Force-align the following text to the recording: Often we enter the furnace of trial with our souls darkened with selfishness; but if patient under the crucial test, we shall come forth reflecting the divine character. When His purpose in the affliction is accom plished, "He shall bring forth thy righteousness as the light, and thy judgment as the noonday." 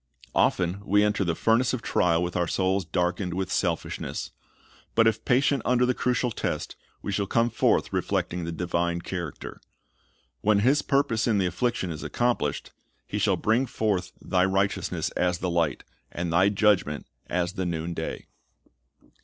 Often 0.33 0.81
we 0.83 1.03
enter 1.03 1.23
the 1.23 1.35
furnace 1.35 1.73
of 1.73 1.83
trial 1.83 2.23
with 2.23 2.35
our 2.35 2.47
souls 2.47 2.85
darkened 2.85 3.35
with 3.35 3.51
selfishness; 3.51 4.31
but 4.95 5.05
if 5.05 5.23
patient 5.25 5.61
under 5.63 5.85
the 5.85 5.93
crucial 5.93 6.31
test, 6.31 6.75
we 7.03 7.11
shall 7.11 7.27
come 7.27 7.51
forth 7.51 7.93
reflecting 7.93 8.43
the 8.43 8.51
divine 8.51 9.01
character. 9.01 9.61
When 10.41 10.61
His 10.61 10.81
purpose 10.81 11.27
in 11.27 11.37
the 11.37 11.45
affliction 11.45 11.91
is 11.91 12.01
accom 12.01 12.39
plished, 12.39 12.71
"He 13.05 13.19
shall 13.19 13.37
bring 13.37 13.67
forth 13.67 14.11
thy 14.19 14.43
righteousness 14.43 15.09
as 15.11 15.37
the 15.37 15.51
light, 15.51 15.83
and 16.11 16.33
thy 16.33 16.49
judgment 16.49 17.05
as 17.27 17.53
the 17.53 17.67
noonday." 17.67 18.25